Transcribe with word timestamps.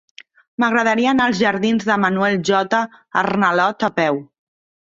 M'agradaria 0.63 1.11
anar 1.11 1.27
als 1.31 1.41
jardins 1.41 1.87
de 1.91 1.99
Manuel 2.05 2.39
J. 2.51 2.81
Arnalot 3.23 3.87
a 3.91 3.95
peu. 4.01 4.19